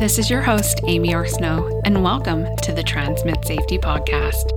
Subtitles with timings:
[0.00, 4.50] This is your host, Aimee Arsenault, and welcome to the Transmit Safety Podcast,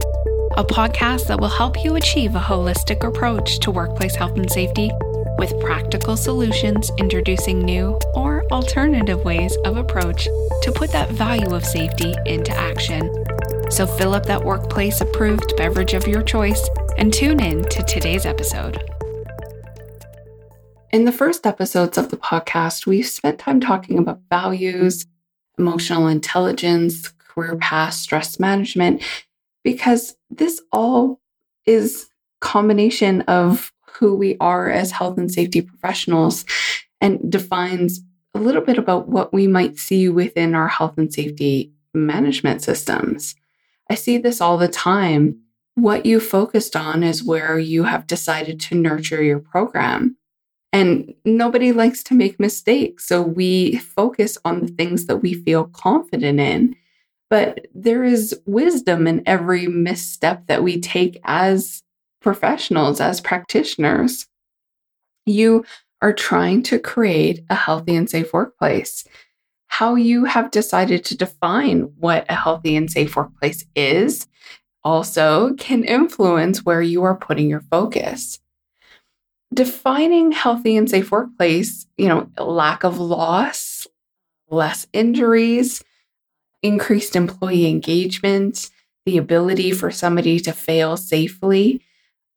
[0.58, 4.92] a podcast that will help you achieve a holistic approach to workplace health and safety
[5.38, 10.26] with practical solutions introducing new or alternative ways of approach
[10.64, 13.10] to put that value of safety into action.
[13.70, 16.68] So fill up that workplace approved beverage of your choice
[16.98, 18.97] and tune in to today's episode.
[20.98, 25.06] In the first episodes of the podcast, we've spent time talking about values,
[25.60, 29.04] emotional intelligence, career path, stress management,
[29.64, 31.22] because this all
[31.68, 32.10] is
[32.42, 36.46] combination of who we are as health and safety professionals
[37.00, 38.02] and defines
[38.34, 43.36] a little bit about what we might see within our health and safety management systems.
[43.88, 45.42] I see this all the time.
[45.76, 50.17] What you focused on is where you have decided to nurture your program.
[50.74, 53.08] And nobody likes to make mistakes.
[53.08, 56.76] So we focus on the things that we feel confident in.
[57.30, 61.84] But there is wisdom in every misstep that we take as
[62.22, 64.28] professionals, as practitioners.
[65.26, 65.66] You
[66.02, 69.06] are trying to create a healthy and safe workplace.
[69.68, 74.28] How you have decided to define what a healthy and safe workplace is
[74.84, 78.40] also can influence where you are putting your focus.
[79.54, 83.88] Defining healthy and safe workplace, you know, lack of loss,
[84.50, 85.84] less injuries,
[86.62, 88.70] increased employee engagement,
[89.06, 91.82] the ability for somebody to fail safely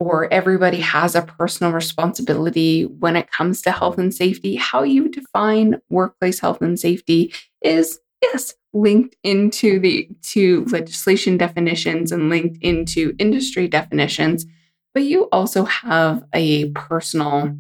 [0.00, 5.08] or everybody has a personal responsibility when it comes to health and safety, how you
[5.08, 12.56] define workplace health and safety is yes linked into the to legislation definitions and linked
[12.62, 14.46] into industry definitions,
[14.94, 17.56] but you also have a personal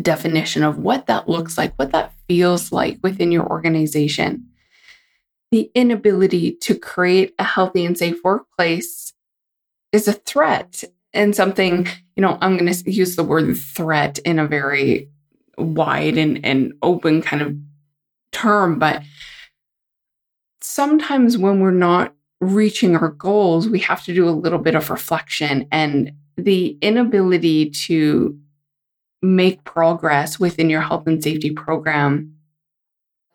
[0.00, 4.46] definition of what that looks like, what that feels like within your organization.
[5.50, 9.12] The inability to create a healthy and safe workplace
[9.92, 11.86] is a threat and something,
[12.16, 15.08] you know, I'm going to use the word threat in a very
[15.56, 17.56] wide and, and open kind of
[18.32, 19.02] term, but
[20.60, 24.90] sometimes when we're not reaching our goals, we have to do a little bit of
[24.90, 28.38] reflection and the inability to
[29.20, 32.34] make progress within your health and safety program.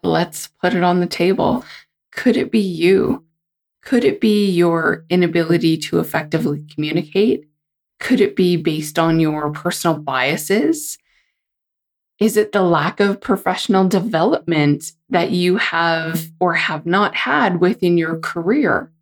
[0.02, 1.66] Let's put it on the table.
[2.14, 3.26] Could it be you?
[3.82, 7.46] Could it be your inability to effectively communicate?
[8.00, 10.98] Could it be based on your personal biases?
[12.20, 17.98] Is it the lack of professional development that you have or have not had within
[17.98, 18.93] your career?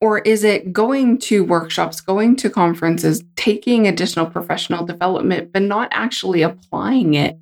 [0.00, 5.88] Or is it going to workshops, going to conferences, taking additional professional development, but not
[5.90, 7.38] actually applying it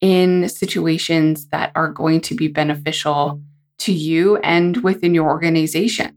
[0.00, 3.42] in situations that are going to be beneficial
[3.80, 6.16] to you and within your organization?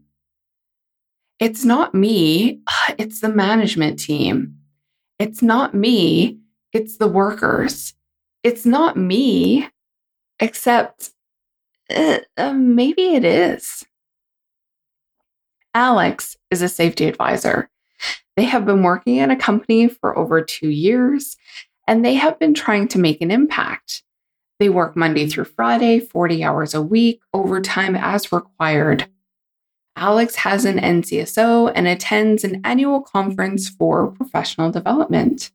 [1.40, 2.60] it's not me,
[2.98, 4.56] it's the management team.
[5.18, 6.38] It's not me,
[6.72, 7.94] it's the workers.
[8.42, 9.68] It's not me,
[10.40, 11.10] except
[11.94, 12.18] uh,
[12.52, 13.84] maybe it is.
[15.74, 17.68] Alex is a safety advisor.
[18.36, 21.36] They have been working at a company for over two years
[21.86, 24.02] and they have been trying to make an impact.
[24.58, 29.08] They work Monday through Friday, 40 hours a week, overtime as required.
[29.96, 35.50] Alex has an NCSO and attends an annual conference for professional development.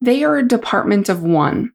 [0.00, 1.72] They are a department of one,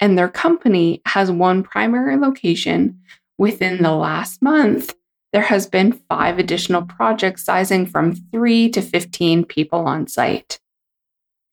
[0.00, 3.00] and their company has one primary location.
[3.36, 4.94] Within the last month,
[5.34, 10.60] there has been five additional projects sizing from 3 to 15 people on site.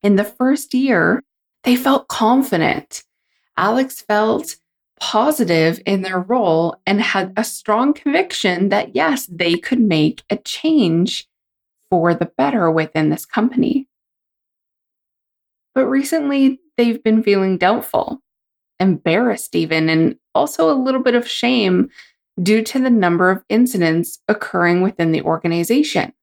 [0.04, 1.24] In the first year,
[1.64, 3.04] they felt confident.
[3.58, 4.58] Alex felt
[5.00, 10.38] positive in their role and had a strong conviction that yes, they could make a
[10.38, 11.28] change
[11.90, 13.88] for the better within this company.
[15.74, 18.22] But recently, they've been feeling doubtful,
[18.80, 21.90] embarrassed, even, and also a little bit of shame
[22.42, 26.14] due to the number of incidents occurring within the organization.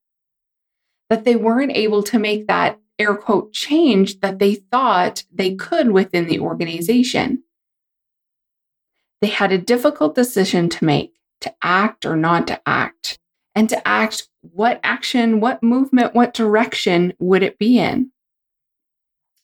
[1.10, 5.90] That they weren't able to make that air quote change that they thought they could
[5.90, 7.44] within the organization.
[9.20, 13.18] They had a difficult decision to make to act or not to act.
[13.54, 18.12] And to act, what action, what movement, what direction would it be in?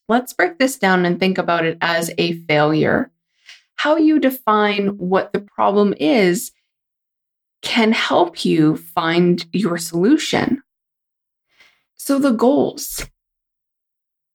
[0.09, 3.11] Let's break this down and think about it as a failure.
[3.77, 6.53] How you define what the problem is
[7.63, 10.63] can help you find your solution.
[11.97, 13.07] So, the goals.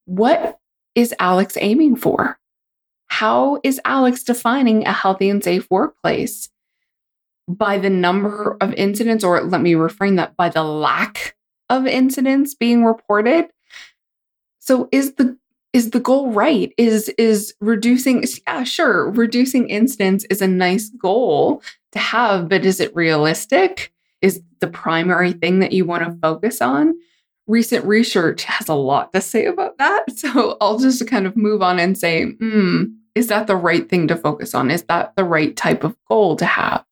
[0.05, 0.57] What
[0.95, 2.39] is Alex aiming for?
[3.09, 6.49] how is Alex defining a healthy and safe workplace?
[7.49, 11.35] By the number of incidents, or let me reframe that by the lack
[11.67, 13.47] of incidents being reported.
[14.59, 15.37] So is the
[15.79, 16.73] is the goal right?
[16.77, 22.81] Is is reducing yeah, sure, reducing incidents is a nice goal to have, but is
[22.81, 23.93] it realistic?
[24.21, 26.95] Is the primary thing that you want to focus on?
[27.47, 30.05] Recent research has a lot to say about that.
[30.17, 32.83] So I'll just kind of move on and say, hmm,
[33.15, 34.69] is that the right thing to focus on?
[34.69, 36.83] Is that the right type of goal to have?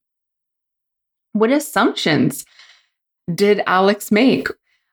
[1.33, 2.45] What assumptions
[3.35, 4.47] did Alex make?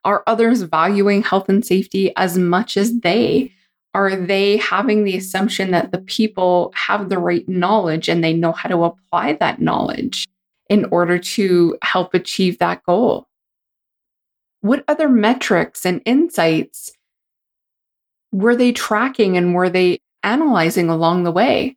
[0.05, 3.52] Are others valuing health and safety as much as they?
[3.94, 8.50] Are they having the assumption that the people have the right knowledge and they know
[8.50, 10.26] how to apply that knowledge
[10.69, 13.29] in order to help achieve that goal?
[14.62, 16.91] What other metrics and insights
[18.32, 21.76] were they tracking and were they analyzing along the way?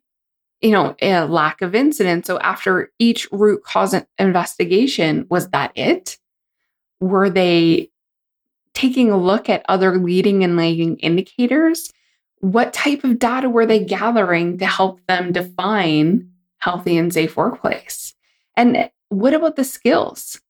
[0.60, 2.26] You know, a lack of incident.
[2.26, 6.18] So after each root cause investigation, was that it?
[6.98, 7.90] Were they
[8.74, 11.92] taking a look at other leading and lagging indicators
[12.40, 18.14] what type of data were they gathering to help them define healthy and safe workplace?
[18.56, 20.40] And what about the skills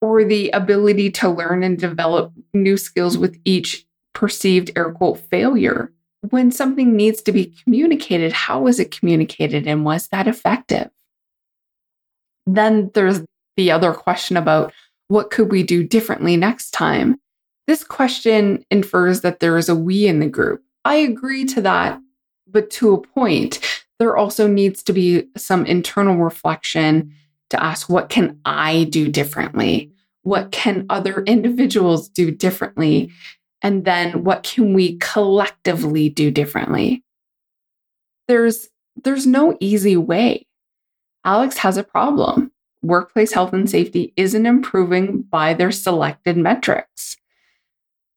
[0.00, 5.92] or the ability to learn and develop new skills with each perceived air quote failure?
[6.30, 10.90] When something needs to be communicated, how was it communicated and was that effective?
[12.46, 13.22] Then there's
[13.56, 14.72] the other question about
[15.08, 17.16] what could we do differently next time?
[17.66, 22.00] This question infers that there is a we in the group I agree to that,
[22.46, 23.60] but to a point.
[23.98, 27.14] There also needs to be some internal reflection
[27.50, 29.92] to ask what can I do differently?
[30.22, 33.12] What can other individuals do differently?
[33.62, 37.04] And then what can we collectively do differently?
[38.26, 38.68] There's
[39.04, 40.46] there's no easy way.
[41.24, 42.50] Alex has a problem.
[42.82, 47.16] Workplace health and safety isn't improving by their selected metrics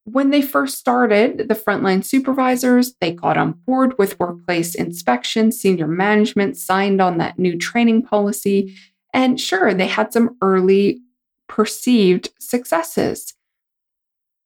[0.05, 5.87] when they first started, the frontline supervisors, they got on board with workplace inspection, senior
[5.87, 8.75] management signed on that new training policy,
[9.13, 11.01] and sure, they had some early
[11.47, 13.33] perceived successes.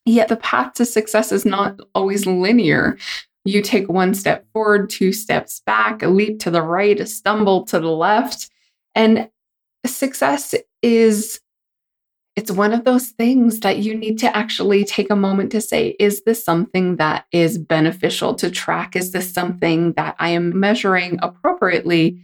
[0.05, 2.97] Yet the path to success is not always linear.
[3.43, 7.65] You take one step forward, two steps back, a leap to the right, a stumble
[7.65, 8.49] to the left,
[8.95, 9.29] and
[9.85, 11.41] success is
[12.39, 15.93] it's one of those things that you need to actually take a moment to say,
[15.99, 18.95] is this something that is beneficial to track?
[18.95, 22.21] Is this something that I am measuring appropriately?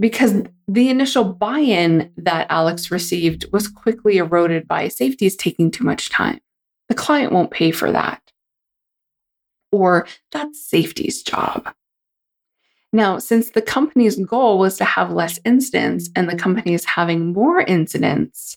[0.00, 5.70] Because the initial buy in that Alex received was quickly eroded by safety is taking
[5.70, 6.40] too much time.
[6.88, 8.20] The client won't pay for that.
[9.70, 11.72] Or that's safety's job.
[12.92, 17.32] Now, since the company's goal was to have less incidents and the company is having
[17.32, 18.56] more incidents,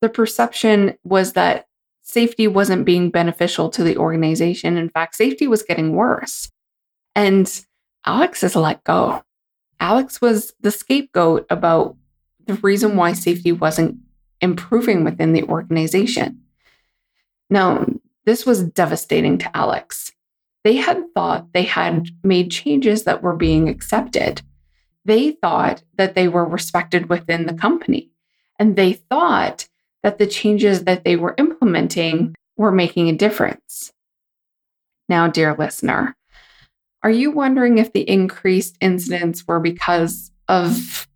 [0.00, 1.66] the perception was that
[2.02, 4.76] safety wasn't being beneficial to the organization.
[4.76, 6.50] In fact, safety was getting worse.
[7.14, 7.64] And
[8.06, 9.22] Alex is let go.
[9.80, 11.96] Alex was the scapegoat about
[12.46, 13.98] the reason why safety wasn't
[14.40, 16.40] improving within the organization.
[17.50, 17.86] Now,
[18.24, 20.12] this was devastating to Alex.
[20.64, 24.42] They had thought they had made changes that were being accepted.
[25.04, 28.10] They thought that they were respected within the company.
[28.58, 29.68] And they thought
[30.02, 33.92] that the changes that they were implementing were making a difference.
[35.08, 36.16] Now, dear listener,
[37.02, 41.06] are you wondering if the increased incidents were because of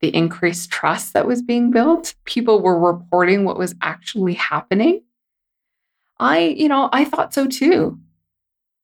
[0.00, 2.14] the increased trust that was being built?
[2.24, 5.02] People were reporting what was actually happening?
[6.18, 7.98] I, you know, I thought so too.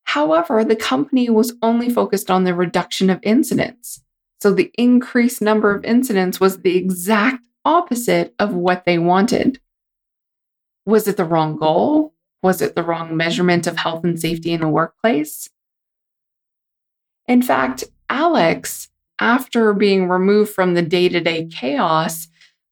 [0.05, 4.03] However, the company was only focused on the reduction of incidents.
[4.41, 9.61] So the increased number of incidents was the exact opposite of what they wanted.
[10.87, 12.15] Was it the wrong goal?
[12.43, 15.51] Was it the wrong measurement of health and safety in the workplace?
[17.27, 22.29] In fact, Alex, after being removed from the day to day chaos,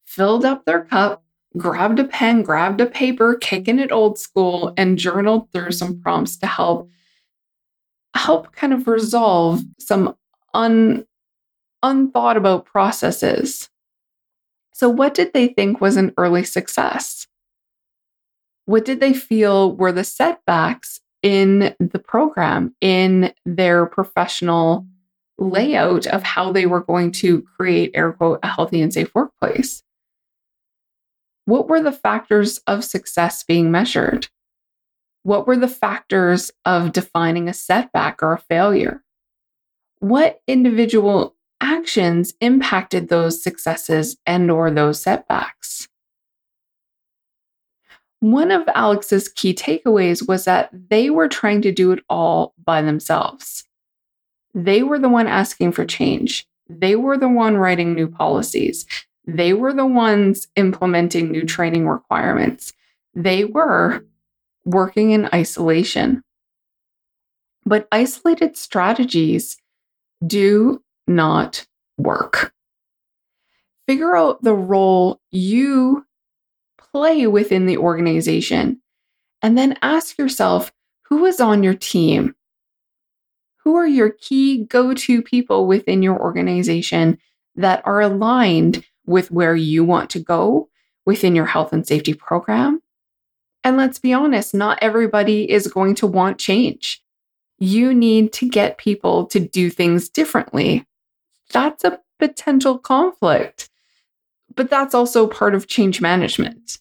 [0.06, 1.24] filled up their cup,
[1.56, 6.36] grabbed a pen, grabbed a paper, kicking it old school, and journaled through some prompts
[6.38, 6.88] to help
[8.14, 10.14] help kind of resolve some
[10.54, 11.04] un,
[11.82, 13.68] unthought about processes
[14.74, 17.28] so, what did they think was an early success?
[18.66, 24.86] What did they feel were the setbacks in the program, in their professional
[25.38, 29.82] layout of how they were going to create, air quote, a healthy and safe workplace?
[31.44, 34.28] What were the factors of success being measured?
[35.22, 39.04] What were the factors of defining a setback or a failure?
[40.04, 45.88] what individual actions impacted those successes and or those setbacks?
[48.20, 52.80] One of Alex's key takeaways was that they were trying to do it all by
[52.80, 53.64] themselves.
[54.54, 56.46] They were the one asking for change.
[56.68, 58.86] They were the one writing new policies.
[59.26, 62.72] They were the ones implementing new training requirements.
[63.14, 64.04] They were
[64.64, 66.22] working in isolation.
[67.66, 69.56] But isolated strategies
[70.26, 71.66] do not
[71.98, 72.52] work.
[73.86, 76.06] Figure out the role you
[76.78, 78.80] play within the organization
[79.42, 80.72] and then ask yourself
[81.08, 82.34] who is on your team?
[83.58, 87.18] Who are your key go to people within your organization
[87.56, 90.68] that are aligned with where you want to go
[91.04, 92.80] within your health and safety program?
[93.62, 97.02] And let's be honest, not everybody is going to want change.
[97.58, 100.86] You need to get people to do things differently.
[101.54, 103.70] That's a potential conflict.
[104.54, 106.78] But that's also part of change management.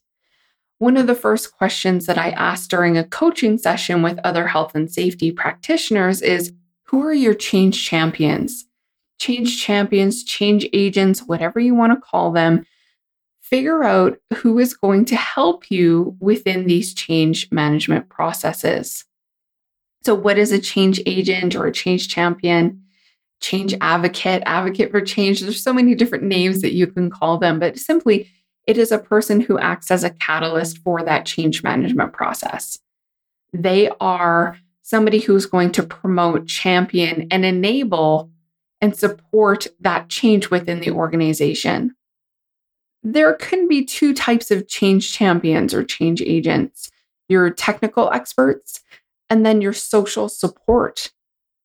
[0.80, 4.76] One of the first questions that I ask during a coaching session with other health
[4.76, 6.54] and safety practitioners is
[6.88, 8.66] Who are your change champions?
[9.20, 12.66] Change champions, change agents, whatever you want to call them.
[13.42, 19.06] Figure out who is going to help you within these change management processes.
[20.04, 22.83] So, what is a change agent or a change champion?
[23.44, 25.42] Change advocate, advocate for change.
[25.42, 28.30] There's so many different names that you can call them, but simply
[28.66, 32.80] it is a person who acts as a catalyst for that change management process.
[33.52, 38.32] They are somebody who's going to promote, champion, and enable
[38.80, 41.96] and support that change within the organization.
[43.04, 46.90] There can be two types of change champions or change agents
[47.30, 48.82] your technical experts
[49.30, 51.12] and then your social support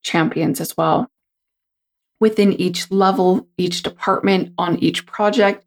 [0.02, 1.10] champions as well.
[2.20, 5.64] Within each level, each department, on each project,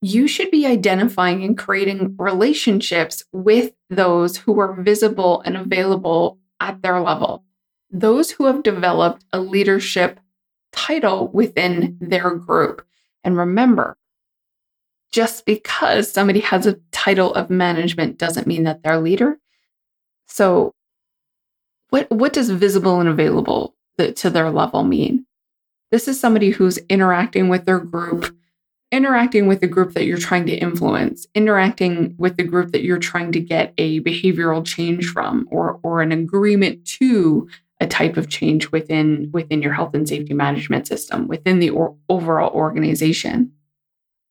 [0.00, 6.82] you should be identifying and creating relationships with those who are visible and available at
[6.82, 7.44] their level.
[7.90, 10.18] Those who have developed a leadership
[10.72, 12.84] title within their group.
[13.22, 13.96] And remember,
[15.12, 19.38] just because somebody has a title of management doesn't mean that they're a leader.
[20.26, 20.72] So
[21.90, 25.26] what what does visible and available uh, to their level mean?
[25.92, 28.34] This is somebody who's interacting with their group,
[28.90, 32.98] interacting with the group that you're trying to influence, interacting with the group that you're
[32.98, 37.46] trying to get a behavioral change from or or an agreement to
[37.78, 41.94] a type of change within within your health and safety management system within the or,
[42.08, 43.52] overall organization.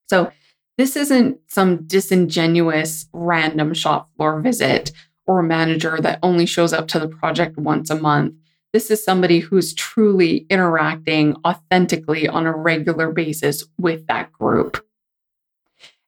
[0.09, 0.31] So
[0.79, 4.91] this isn't some disingenuous random shop floor visit
[5.27, 8.33] or manager that only shows up to the project once a month.
[8.73, 14.85] This is somebody who's truly interacting authentically on a regular basis with that group.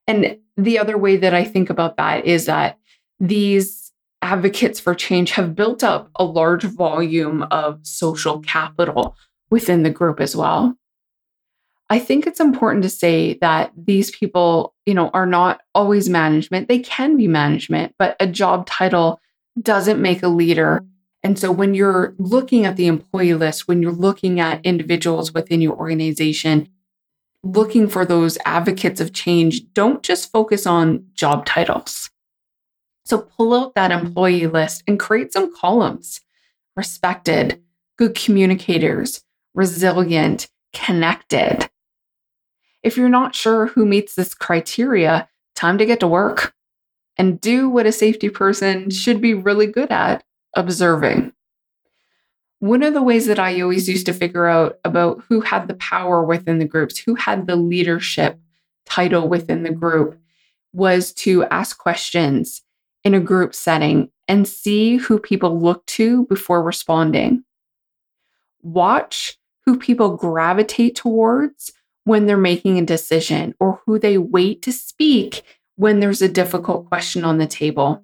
[0.06, 2.78] And the other way that I think about that is that
[3.20, 3.92] these
[4.22, 9.16] advocates for change have built up a large volume of social capital
[9.50, 10.76] within the group as well.
[11.90, 16.68] I think it's important to say that these people, you know, are not always management.
[16.68, 19.20] They can be management, but a job title
[19.60, 20.82] doesn't make a leader.
[21.24, 25.62] And so when you're looking at the employee list, when you're looking at individuals within
[25.62, 26.68] your organization,
[27.42, 32.10] looking for those advocates of change, don't just focus on job titles.
[33.06, 36.20] So pull out that employee list and create some columns.
[36.76, 37.62] Respected,
[37.96, 39.22] good communicators,
[39.54, 41.70] resilient, connected.
[42.82, 46.54] If you're not sure who meets this criteria, time to get to work
[47.16, 50.22] and do what a safety person should be really good at
[50.56, 51.32] observing.
[52.60, 55.74] One of the ways that I always used to figure out about who had the
[55.74, 58.38] power within the groups, who had the leadership
[58.86, 60.18] title within the group,
[60.72, 62.62] was to ask questions
[63.04, 67.44] in a group setting and see who people look to before responding.
[68.62, 71.72] Watch who people gravitate towards
[72.04, 75.42] when they're making a decision or who they wait to speak
[75.76, 78.03] when there's a difficult question on the table.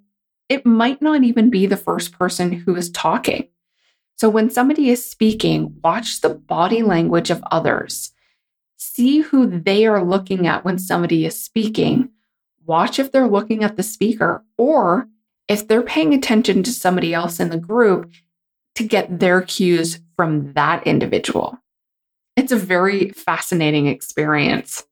[0.50, 3.48] It might not even be the first person who is talking.
[4.16, 8.12] So when somebody is speaking, watch the body language of others.
[8.76, 12.10] See who they are looking at when somebody is speaking.
[12.66, 15.08] Watch if they're looking at the speaker or
[15.48, 18.12] if they're paying attention to somebody else in the group
[18.74, 21.58] to get their cues from that individual.
[22.36, 24.84] It's a very fascinating experience.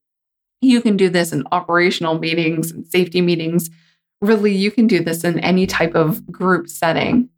[0.60, 3.70] You can do this in operational meetings and safety meetings.
[4.20, 7.28] Really, you can do this in any type of group setting.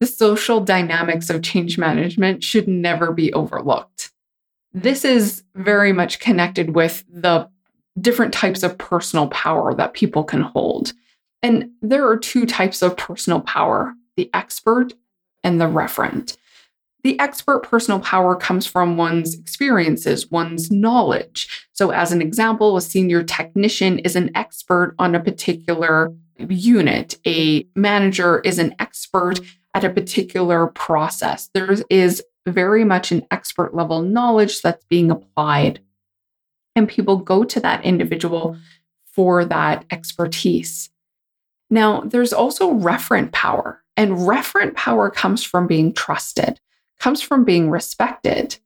[0.00, 4.10] the social dynamics of change management should never be overlooked.
[4.72, 7.48] This is very much connected with the
[8.00, 10.94] different types of personal power that people can hold.
[11.42, 14.92] And there are two types of personal power the expert
[15.44, 16.36] and the referent.
[17.02, 21.66] The expert personal power comes from one's experiences, one's knowledge.
[21.72, 26.12] So, as an example, a senior technician is an expert on a particular
[26.48, 29.40] unit, a manager is an expert
[29.74, 31.50] at a particular process.
[31.54, 35.80] There is very much an expert level knowledge that's being applied.
[36.74, 38.56] And people go to that individual
[39.12, 40.90] for that expertise.
[41.68, 46.58] Now, there's also referent power, and referent power comes from being trusted,
[47.00, 48.58] comes from being respected.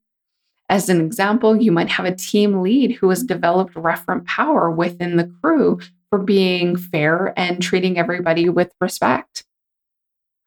[0.68, 5.16] As an example, you might have a team lead who has developed referent power within
[5.16, 5.78] the crew
[6.10, 9.44] for being fair and treating everybody with respect.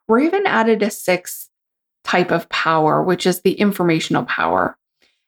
[0.08, 1.50] Raven added a sixth
[2.04, 4.78] type of power, which is the informational power.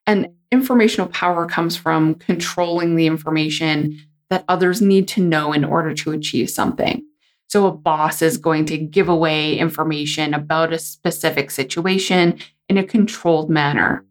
[0.08, 4.00] And informational power comes from controlling the information
[4.30, 7.04] that others need to know in order to achieve something.
[7.50, 12.40] So, a boss is going to give away information about a specific situation
[12.70, 14.06] in a controlled manner.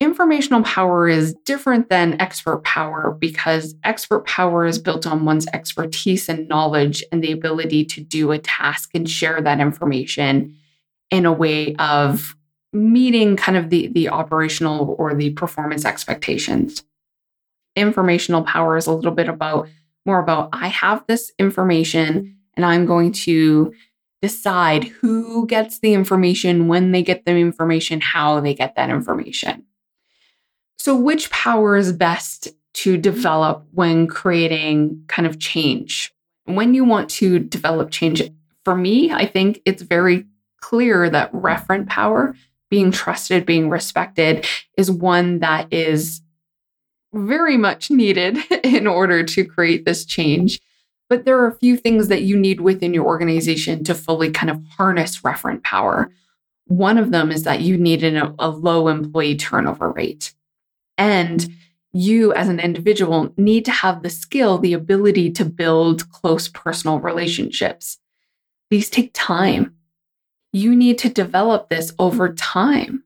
[0.00, 6.28] Informational power is different than expert power because expert power is built on one's expertise
[6.28, 10.56] and knowledge and the ability to do a task and share that information
[11.10, 12.36] in a way of
[12.72, 16.84] meeting kind of the, the operational or the performance expectations.
[17.74, 19.68] Informational power is a little bit about
[20.08, 23.72] more about I have this information and I'm going to
[24.22, 29.64] decide who gets the information, when they get the information, how they get that information.
[30.78, 36.12] So, which power is best to develop when creating kind of change?
[36.46, 38.22] When you want to develop change,
[38.64, 40.24] for me, I think it's very
[40.60, 42.34] clear that referent power,
[42.70, 44.46] being trusted, being respected,
[44.76, 46.22] is one that is
[47.12, 50.60] very much needed in order to create this change.
[51.08, 54.50] But there are a few things that you need within your organization to fully kind
[54.50, 56.12] of harness referent power.
[56.66, 60.34] One of them is that you need a, a low employee turnover rate.
[60.98, 61.48] And
[61.92, 67.00] you as an individual need to have the skill, the ability to build close personal
[67.00, 67.98] relationships.
[68.70, 69.74] These take time.
[70.52, 73.04] You need to develop this over time.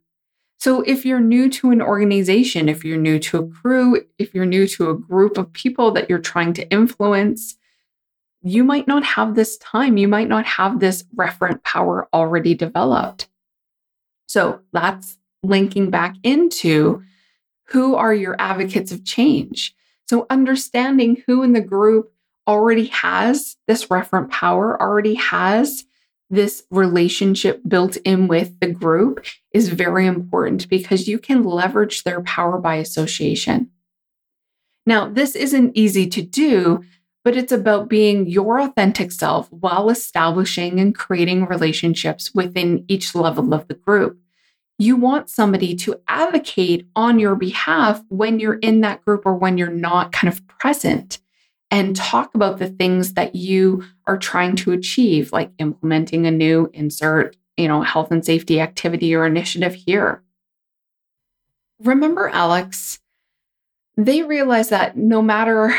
[0.62, 4.46] So if you're new to an organization, if you're new to a crew, if you're
[4.46, 7.56] new to a group of people that you're trying to influence,
[8.44, 9.96] you might not have this time.
[9.96, 13.28] You might not have this referent power already developed.
[14.28, 17.02] So that's linking back into
[17.64, 19.74] who are your advocates of change?
[20.08, 22.12] So, understanding who in the group
[22.46, 25.86] already has this referent power, already has
[26.32, 32.22] this relationship built in with the group is very important because you can leverage their
[32.22, 33.70] power by association.
[34.84, 36.82] Now, this isn't easy to do,
[37.22, 43.54] but it's about being your authentic self while establishing and creating relationships within each level
[43.54, 44.18] of the group
[44.82, 49.56] you want somebody to advocate on your behalf when you're in that group or when
[49.56, 51.20] you're not kind of present
[51.72, 56.70] and talk about the things that you are trying to achieve, like implementing a new
[56.74, 60.22] insert, you know, health and safety activity or initiative here.
[61.80, 63.00] Remember, Alex,
[63.96, 65.74] they realize that no matter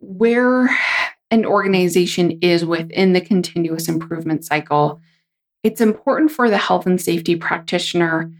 [0.00, 0.68] where
[1.30, 5.00] an organization is within the continuous improvement cycle,
[5.62, 8.32] it's important for the health and safety practitioner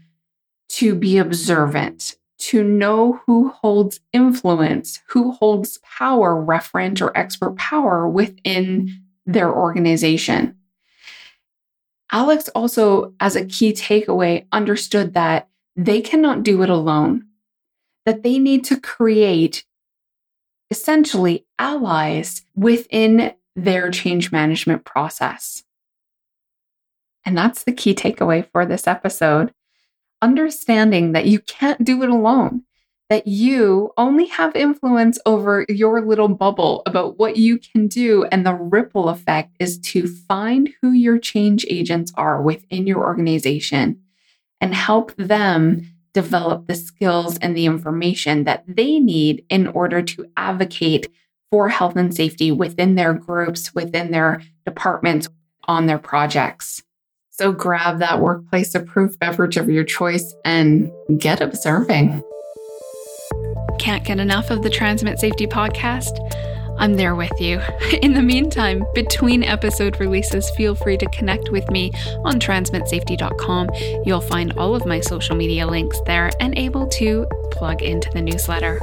[0.69, 8.07] to be observant, to know who holds influence, who holds power, referent or expert power
[8.07, 8.89] within
[9.25, 10.55] their organization.
[12.11, 17.25] Alex also, as a key takeaway, understood that they cannot do it alone,
[18.05, 19.65] that they need to create
[20.71, 25.63] essentially allies within their change management process.
[27.25, 29.53] And that's the key takeaway for this episode.
[30.21, 32.63] Understanding that you can't do it alone,
[33.09, 38.25] that you only have influence over your little bubble about what you can do.
[38.25, 44.01] And the ripple effect is to find who your change agents are within your organization
[44.59, 50.25] and help them develop the skills and the information that they need in order to
[50.35, 51.07] advocate
[51.51, 55.29] for health and safety within their groups, within their departments,
[55.67, 56.81] on their projects.
[57.39, 62.23] So grab that workplace approved beverage of your choice and get observing.
[63.77, 66.17] Can't get enough of the Transmit Safety podcast?
[66.79, 67.61] I'm there with you.
[68.01, 71.91] In the meantime, between episode releases, feel free to connect with me
[72.23, 73.69] on transmitsafety.com.
[74.03, 78.21] You'll find all of my social media links there and able to plug into the
[78.21, 78.79] newsletter.